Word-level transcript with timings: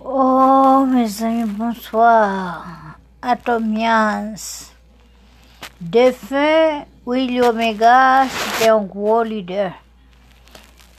Oh, 0.00 0.86
mes 0.86 1.24
amis, 1.24 1.50
bonsoir. 1.58 2.64
Atomians. 3.20 4.70
Défunt 5.80 6.84
Willy 7.04 7.40
Omega, 7.40 8.26
c'était 8.28 8.68
un 8.68 8.82
gros 8.82 9.24
leader. 9.24 9.72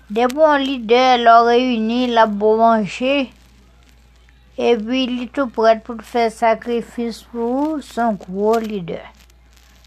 Des 0.09 0.27
bons 0.27 0.57
leaders 0.57 1.17
l'ont 1.17 1.45
réuni, 1.45 2.07
l'a 2.07 2.25
bon 2.25 2.57
manger. 2.57 3.31
Et 4.57 4.75
puis, 4.75 5.05
il 5.05 5.23
est 5.23 5.31
tout 5.31 5.47
prêt 5.47 5.79
pour 5.79 6.01
faire 6.01 6.29
sacrifice 6.29 7.21
pour 7.21 7.81
son 7.81 8.13
gros 8.15 8.59
leader. 8.59 9.05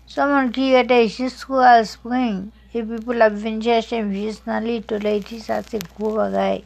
Son 0.06 0.26
monde 0.26 0.52
qui 0.52 0.72
était 0.72 1.06
juste 1.08 1.44
pour 1.44 1.62
Spring. 1.84 2.46
Et 2.72 2.82
puis, 2.82 2.96
pour 2.96 3.12
la 3.12 3.28
venir 3.28 3.82
chercher 3.82 4.10
juste 4.10 4.44
dans 4.46 4.58
l'île, 4.58 4.84
il 4.90 5.42
ça 5.42 5.60
c'est 5.62 5.82
gros 5.98 6.16
bagaille. 6.16 6.64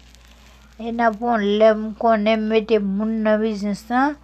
E 0.76 0.90
nan 0.92 1.14
pon 1.16 1.40
lem 1.40 1.84
konen 1.96 2.42
mette 2.50 2.76
moun 2.84 3.12
nan 3.24 3.38
biznes 3.40 3.78
nan, 3.88 4.16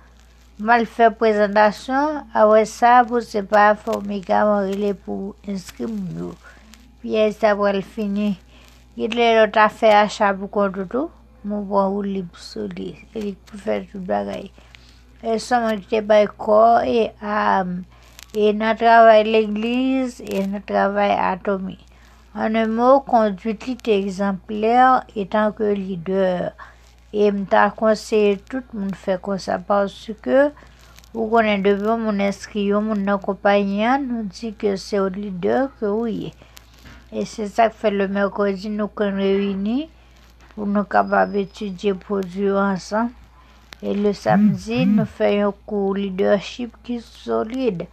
mal 0.69 0.83
fè 0.95 1.07
prezentasyon, 1.21 2.19
avè 2.37 2.65
sa 2.69 2.91
pou 3.09 3.25
se 3.25 3.41
pa 3.53 3.71
formiga 3.85 4.43
morile 4.45 4.91
pou 5.07 5.31
inskri 5.49 5.89
moun 5.89 6.19
yo. 6.19 6.29
Piye 7.01 7.23
sa 7.33 7.55
pou 7.57 7.71
el 7.71 7.81
fini, 7.95 8.35
git 8.99 9.17
lè 9.17 9.31
lot 9.39 9.57
a 9.63 9.65
fè 9.73 9.95
achat 10.03 10.37
pou 10.43 10.53
kontoutou, 10.59 11.09
moun 11.41 11.65
bon 11.71 11.89
pou 11.89 12.03
ou 12.03 12.05
li 12.05 12.21
pou 12.21 12.45
soli, 12.45 12.91
li 13.17 13.33
pou 13.49 13.63
fè 13.63 13.79
tout 13.87 14.05
bagay. 14.13 14.51
E 15.25 15.39
soman 15.41 15.79
moun 15.79 15.89
te 15.89 16.03
bay 16.05 16.29
kor, 16.37 16.85
e 16.85 17.09
am, 17.25 17.79
e 18.37 18.53
nan 18.53 18.77
travay 18.77 19.25
l'egliz, 19.25 20.21
e 20.21 20.45
nan 20.53 20.69
travay 20.69 21.17
atomi. 21.17 21.81
En 22.35 22.55
un 22.55 22.67
mot, 22.67 23.01
conduite 23.01 23.87
exemplaire 23.89 25.05
étant 25.15 25.53
que 25.53 25.75
leader. 25.75 26.53
Et 27.13 27.31
m'ta 27.31 27.71
conseillé 27.71 28.39
tout 28.39 28.63
le 28.73 28.81
monde 28.81 28.95
fait 28.95 29.21
comme 29.21 29.39
ça 29.39 29.59
parce 29.59 30.11
que 30.23 30.51
vous 31.13 31.29
connaissez 31.29 31.61
devant 31.61 31.99
mon 31.99 32.19
inscrit, 32.21 32.73
mon 32.73 33.07
accompagnant 33.07 34.01
nous 34.01 34.23
dit 34.23 34.55
que 34.55 34.77
c'est 34.77 34.99
au 34.99 35.09
leader 35.09 35.69
que 35.79 35.85
oui. 35.85 36.33
Et 37.13 37.27
c'est 37.27 37.49
ça 37.49 37.69
que 37.69 37.75
fait 37.75 37.91
le 37.91 38.09
mercredi, 38.09 38.71
nous 38.71 38.89
qu'on 38.89 39.15
réunit 39.15 39.91
pour 40.55 40.67
nous 40.67 40.85
capables 40.85 41.33
d'étudier 41.33 41.93
produits 41.93 42.51
ensemble. 42.51 43.11
Et 43.83 43.93
le 43.93 44.15
samedi, 44.15 44.87
nous 44.87 45.05
faisons 45.05 45.49
un 45.49 45.55
cours 45.67 45.97
leadership 45.97 46.75
qui 46.83 46.97
est 46.97 47.07
solide. 47.07 47.85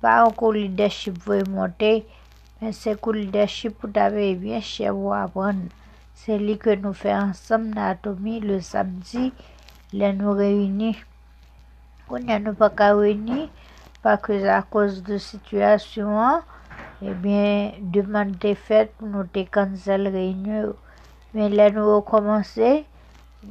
Pas 0.00 0.24
un 0.24 0.30
cours 0.32 0.54
leadership 0.54 1.16
pour 1.22 1.36
monter 1.48 2.04
c'est 2.72 3.00
pour 3.00 3.14
t'avais 3.92 4.34
bien 4.34 4.60
apprendre. 5.12 5.68
C'est 6.14 6.38
lui 6.38 6.58
que 6.58 6.74
nous 6.74 6.92
faisons 6.92 7.30
ensemble 7.30 7.74
l'anatomie 7.74 8.40
le 8.40 8.60
samedi, 8.60 9.32
là 9.92 10.12
nous 10.12 10.32
réunit. 10.32 10.96
On 12.10 12.18
nous 12.18 12.54
pas 12.54 12.70
qu'à 12.70 12.94
réunir, 12.94 13.48
parce 14.02 14.22
que 14.22 14.46
à 14.46 14.62
cause 14.62 15.02
de 15.04 15.18
situation, 15.18 16.40
eh 17.00 17.12
bien, 17.12 17.72
demande 17.80 18.44
est 18.44 18.54
faite 18.54 18.92
pour 18.98 19.06
nous 19.08 19.24
te 19.24 19.44
cancel 19.44 20.08
réunion. 20.08 20.74
Mais 21.34 21.48
là 21.48 21.70
nous 21.70 21.96
recommencer, 21.96 22.84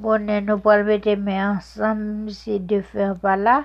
on 0.03 0.19
nous 0.19 0.57
pas 0.57 0.83
mettre 0.83 1.17
ensemble, 1.17 2.29
si 2.31 2.59
deux 2.59 2.81
faire 2.81 3.15
pas 3.15 3.37
là. 3.37 3.63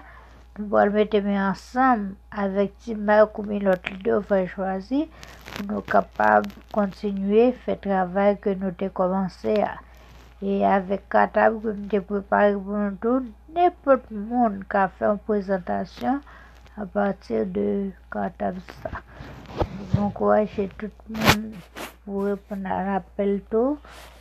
Nous 0.58 0.76
allons 0.76 0.92
mettre 0.92 1.16
ensemble. 1.24 2.14
Avec 2.30 2.78
Tima 2.78 3.26
comme 3.26 3.58
l'autre 3.58 3.90
leader 3.90 4.20
va 4.20 4.46
choisir. 4.46 5.06
Pour 5.54 5.66
nous 5.66 5.80
capables 5.80 6.46
de 6.46 6.52
continuer 6.70 7.54
à 7.66 7.70
le 7.70 7.76
travail 7.78 8.38
que 8.38 8.50
nous 8.50 8.66
avons 8.66 8.88
commencé. 8.90 9.64
Et 10.42 10.64
avec 10.64 11.08
Katab, 11.08 11.62
que 11.62 11.68
nous 11.68 11.88
avons 11.94 12.04
préparé 12.04 12.52
pour 12.52 12.76
nous 12.76 12.96
tous, 13.00 13.24
n'importe 13.54 14.02
qui 14.08 14.14
qui 14.70 14.76
a 14.76 14.88
fait 14.88 15.04
une 15.06 15.18
présentation 15.18 16.20
à 16.76 16.86
partir 16.86 17.46
de 17.46 17.90
Katab. 18.10 18.56
J'encourage 19.94 20.60
tout 20.78 20.90
le 21.08 21.16
monde 21.16 21.52
pour 22.04 22.24
répondre 22.24 22.66
à 22.70 22.84
l'appel 22.84 23.40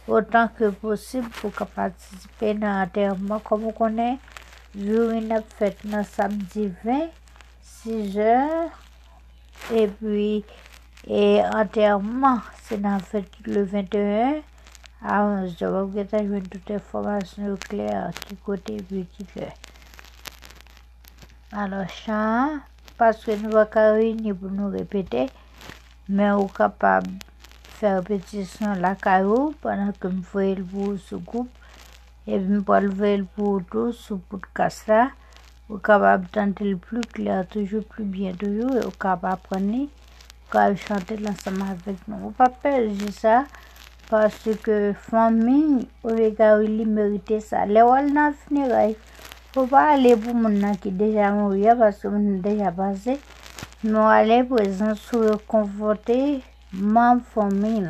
autant 0.08 0.47
que 0.58 0.70
possible 0.70 1.28
pour 1.30 1.52
participer 1.52 2.52
à 2.52 2.84
l'enterrement 2.86 3.40
comme 3.40 3.66
on 3.66 3.97
Journée 4.74 5.36
a 5.36 5.42
fait 5.42 5.76
le 5.84 6.02
samedi 6.02 6.72
20, 6.86 7.09
6 7.62 8.18
heures. 8.18 8.70
Et 9.74 9.88
puis, 9.88 10.46
et 11.08 11.42
enterrement, 11.54 12.40
c'est 12.64 12.80
le 13.48 13.64
21 13.64 14.42
à 15.04 15.24
11 15.26 15.62
heures. 15.64 15.86
Vous 15.88 15.98
avez 15.98 16.42
toutes 16.44 16.70
les 16.70 16.80
formations 16.80 17.58
claires 17.58 18.12
qui 18.26 18.38
côté 18.38 18.78
qui 18.78 19.26
fait. 19.26 19.54
Alors, 21.52 21.90
chant, 21.90 22.59
parce 22.98 23.26
que 23.26 23.32
nous 23.32 23.53
avons 23.53 23.94
réunir 23.94 24.38
pour 24.38 24.52
nous 24.52 24.70
répéter, 24.70 25.26
mais 26.08 26.32
on 26.32 26.46
est 26.46 26.56
capable 26.56 27.08
de 27.08 27.14
faire 27.74 27.98
répétition 27.98 28.74
la 28.76 28.96
carreau 28.96 29.53
pendant 29.59 29.92
que 29.92 30.08
nous 30.08 30.24
faisons 30.24 30.98
le 31.12 31.18
groupe 31.18 31.50
et 32.28 32.40
puis 32.40 32.62
pour 32.62 32.76
lever 32.76 33.18
le 33.18 33.26
poteau 33.26 33.92
sous 33.92 34.18
podcast 34.18 34.88
là, 34.88 35.09
vous 35.70 35.78
capable 35.78 36.28
d'entendre 36.34 36.76
plus 36.76 37.02
clair, 37.02 37.48
toujours 37.48 37.84
plus 37.86 38.04
bien, 38.04 38.34
toujours, 38.34 38.76
et 38.76 38.82
d'apprendre, 39.00 39.88
chanter 40.76 41.18
l'ensemble 41.18 41.62
avec 41.62 42.08
nous. 42.08 42.18
Vous 42.18 42.32
pas 42.32 42.50
perdre 42.50 43.09
ça, 43.12 43.46
parce 44.09 44.50
que 44.64 44.94
famille, 44.94 45.88
il 46.04 46.88
mérite 46.88 47.40
ça. 47.40 47.66
Faut 49.53 49.66
pas 49.66 49.94
aller 49.94 50.16
pour 50.16 50.34
mon 50.34 50.74
qui 50.74 50.92
déjà 50.92 51.32
mort, 51.32 51.53
parce 51.78 52.00
que 52.00 52.08
déjà 52.42 52.72
passé, 52.72 53.20
mais 53.84 53.98
aller 53.98 54.44
conforter, 55.48 56.42
ma 56.74 57.18
famille. 57.34 57.90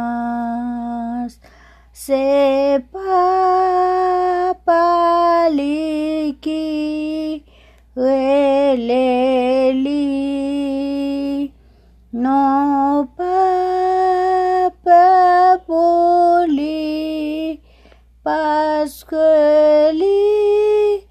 parce 18.41 19.03
que 19.03 19.91
lui 20.01 21.05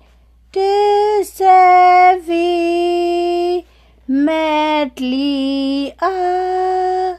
te 0.51 1.23
servit, 1.23 2.45
mettre 4.09 5.01
lui 5.01 5.93
à 6.01 7.15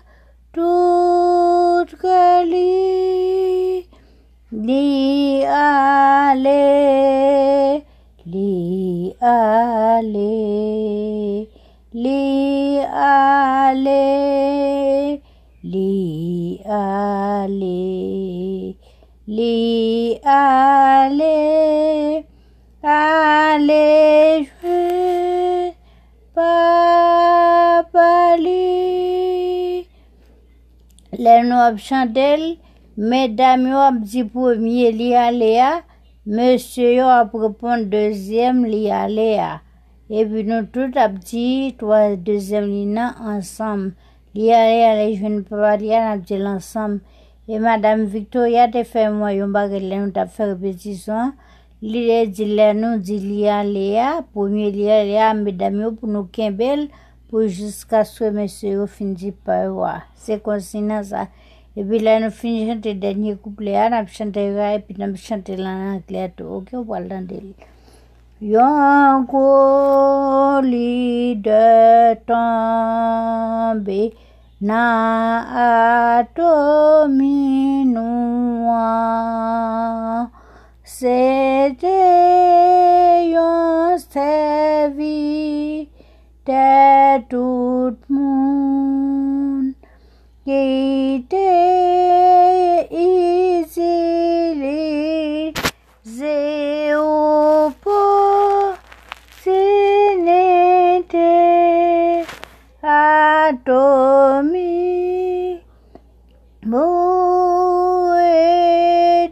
tout 0.51 1.85
que 2.01 2.43
lui, 2.51 3.87
lui 4.51 5.45
aller, 5.45 6.65
lui 8.25 9.13
aller, 9.21 10.19
lui 11.93 12.79
aller, 12.93 14.01
lui 15.63 16.59
aller, 16.65 18.20
lui 19.31 20.19
aller, 20.25 22.25
aller 22.83 24.49
jouer, 24.61 25.73
papa 26.35 28.35
lui. 28.37 29.87
Les 31.17 31.43
noirs 31.43 31.77
chantent, 31.77 32.59
mesdames 32.97 33.69
yo 33.71 33.79
ap 33.79 34.01
di 34.03 34.25
premier 34.25 34.91
li 34.91 35.13
ale 35.15 35.53
a, 35.63 35.71
monsieur 36.25 36.91
yo 36.97 37.07
ap 37.07 37.31
répond 37.33 37.87
deuxième 37.87 38.65
li 38.65 38.91
ale 38.91 39.39
a. 39.39 39.61
Et 40.09 40.25
puis 40.25 40.43
nous 40.43 40.65
tout 40.65 40.91
ap 40.95 41.17
di 41.19 41.73
trois 41.79 42.17
deuxième 42.17 42.67
li 42.67 42.99
ensemble. 42.99 43.93
Li 44.35 44.51
ale 44.51 44.83
a 44.91 44.95
les 44.95 45.15
jeunes 45.15 45.45
papa 45.45 45.77
li 45.77 45.95
a 45.95 46.11
ap 46.11 46.27
di 46.27 46.37
l'ensemble. 46.37 46.99
Et 47.47 47.57
madame 47.59 48.05
Victoria 48.05 48.67
te 48.67 48.83
fait 48.83 49.09
moi 49.09 49.33
yon 49.33 49.49
bagay 49.49 49.79
le 49.81 49.97
nou 49.97 50.11
tap 50.13 50.29
fait 50.29 50.45
répétition. 50.53 51.31
Li 51.81 52.03
di 52.29 52.45
lè 52.45 52.67
nou 52.77 52.99
di 53.01 53.17
liya 53.17 53.63
liya, 53.65 54.21
pwemye 54.35 54.69
liya 54.75 54.99
liya, 55.07 55.33
medam 55.33 55.79
yo 55.81 55.89
pou 55.97 56.05
nou 56.05 56.29
kembel, 56.29 56.85
pou 57.31 57.47
jiska 57.49 58.03
sou 58.05 58.29
mese 58.35 58.75
yo 58.75 58.85
fin 58.85 59.15
di 59.17 59.31
pa 59.33 59.63
wa. 59.73 59.95
Se 60.13 60.37
konsina 60.45 61.01
sa. 61.01 61.25
E 61.73 61.81
pi 61.81 61.97
la 62.05 62.19
nou 62.21 62.29
fin 62.29 62.67
chante 62.69 62.93
denye 63.01 63.33
kouple 63.41 63.73
ya, 63.73 63.89
nan 63.89 64.05
pi 64.05 64.13
chante 65.25 65.57
an 65.57 66.03
kleto. 66.05 66.61
Ok, 66.61 66.69
li 70.69 71.33
de 71.41 71.65
nan 74.61 75.45
atomi 76.21 77.37
noua. 77.93 78.85
Se 80.83 81.75
te 81.81 82.21
atomi 103.51 104.71
mou 106.71 108.15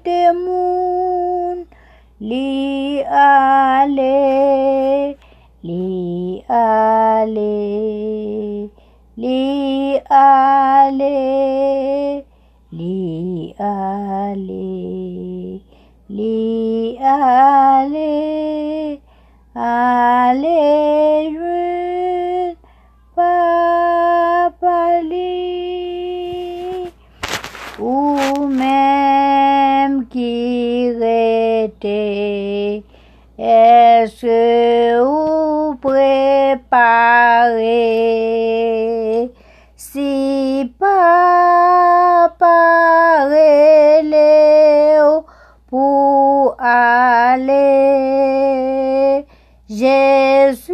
de 0.06 0.22
moun 0.44 1.58
li 2.30 2.50
ale 3.22 4.18
li 5.68 5.88
ale 6.60 7.56
li 9.24 9.40
ale 10.24 11.16
li 12.78 13.00
ale 13.72 14.68
li 16.18 16.38
ale 17.16 18.12
ale 19.56 20.09
kote, 31.80 32.84
eske 33.38 35.00
ou 35.00 35.76
prepare, 35.82 36.52
si 39.76 40.74
pa 40.78 42.36
pare 42.38 44.02
le 44.04 45.02
ou 45.04 45.26
pou 45.70 46.56
ale, 46.60 47.66
jesu. 49.68 50.69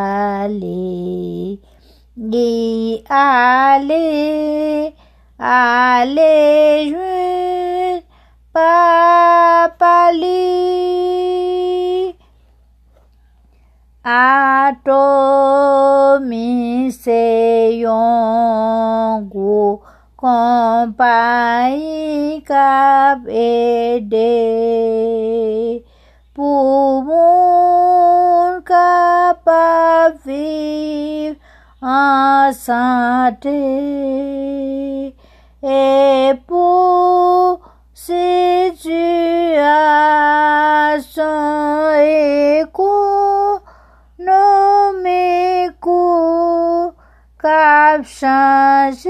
ale, 0.00 1.60
alê, 2.16 3.02
ale, 3.08 4.94
ale 5.38 6.34
juen, 6.90 8.02
papali. 8.52 9.90
Ato 14.02 15.06
mi 16.28 16.90
se 16.90 17.24
yongu, 17.84 19.62
compai 20.16 21.78
cabede, 22.48 24.24
pumu 26.34 27.19
pavir 29.50 31.36
a 31.82 32.52
sate 32.52 33.48
e 35.60 36.38
po 36.46 37.60
se 37.92 38.72
dia 38.80 39.80
só 41.00 41.90
eco 41.96 43.60
no 44.18 44.92
meco 45.02 46.94
capsage. 47.36 49.08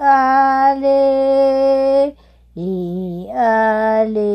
Ale 0.00 1.00
li 2.56 3.28
ale 3.36 4.32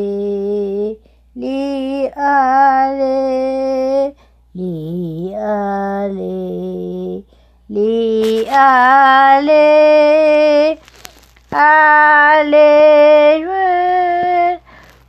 li 1.34 2.06
ale 2.14 3.18
li 4.54 5.34
ale 5.34 6.38
li 7.68 8.46
ale 8.46 9.66
ale 11.50 12.86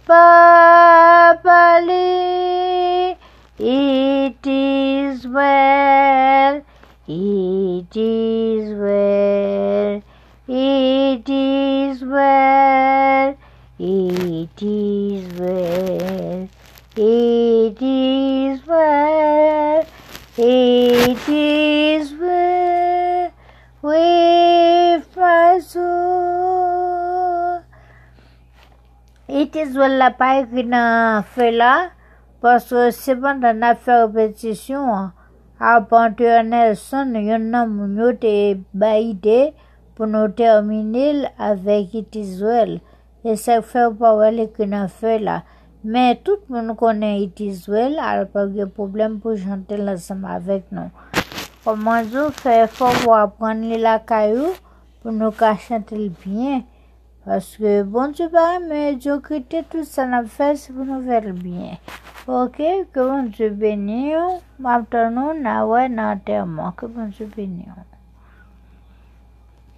papali 0.08 1.58
it 3.60 4.48
is 4.48 5.28
well 5.28 6.62
it 7.08 7.96
is 7.96 8.47
it 14.41 14.62
is 14.62 15.39
well. 15.39 16.50
It 16.96 17.82
is 17.82 18.65
well. 18.67 19.86
It 20.38 21.29
is 21.29 22.13
well. 22.13 23.32
With 23.82 25.15
my 25.15 25.60
soul 25.60 26.08
it 29.27 29.56
is 29.56 29.75
well 29.75 29.96
la 30.01 30.08
pa 30.20 30.27
ekri 30.39 30.63
nan 30.74 31.24
fe 31.36 31.48
la 31.51 31.72
paske 32.41 32.84
sepan 32.98 33.41
dan 33.44 33.65
a 33.70 33.72
fe 33.86 33.96
repetisyon 34.01 35.12
a 35.60 35.74
pante 35.89 36.29
Nelson 36.51 37.12
yon 37.29 37.50
nan 37.56 37.74
moun 37.75 37.98
yo 38.01 38.12
te 38.24 38.34
bayide 38.84 39.39
pou 40.00 40.08
nou 40.13 40.32
terminil 40.41 41.25
avek 41.50 41.98
it 42.01 42.15
is 42.24 42.39
well 42.48 42.79
e 43.24 43.38
se 43.40 43.62
fe 43.62 43.88
ou 43.88 43.98
pa 44.02 44.14
wale 44.20 44.46
ekri 44.50 44.70
nan 44.70 44.90
fe 44.90 45.18
la 45.24 45.42
men 45.84 46.18
tout 46.26 46.46
moun 46.52 46.76
konen 46.76 47.24
it 47.26 47.42
is 47.42 47.68
well 47.72 48.00
al 48.04 48.26
pa 48.34 48.46
ge 48.54 48.68
problem 48.78 49.22
pou 49.24 49.40
jante 49.40 49.78
la 49.78 49.98
sama 49.98 50.36
avek 50.38 50.70
nou. 50.76 50.90
Koman 51.68 52.06
zo 52.12 52.30
fe 52.32 52.54
fò 52.78 52.94
wap 53.10 53.38
pran 53.40 53.66
li 53.70 53.78
la 53.82 53.98
kayou 54.10 54.54
pou 55.02 55.12
nou 55.16 55.36
ka 55.40 55.50
chante 55.64 55.98
l 55.98 56.08
bien 56.22 56.62
paske 57.26 57.74
bon 57.92 58.14
di 58.16 58.28
ba 58.36 58.46
me 58.68 58.80
jo 59.04 59.18
krite 59.26 59.66
tout 59.72 59.88
sa 59.90 60.06
nan 60.12 60.30
fè 60.38 60.48
si 60.62 60.72
pou 60.76 60.88
nou 60.88 61.04
fè 61.04 61.20
l 61.26 61.34
bien 61.42 61.76
ok, 62.40 62.58
ke 62.94 63.04
bon 63.10 63.28
di 63.36 63.52
beni 63.64 64.00
yo 64.14 64.24
map 64.64 64.88
tanou 64.96 65.36
na 65.44 65.60
wè 65.68 65.84
nan 66.00 66.24
terman 66.30 66.72
ke 66.80 66.88
bon 66.96 67.12
di 67.20 67.28
beni 67.36 67.68
yo 67.68 67.97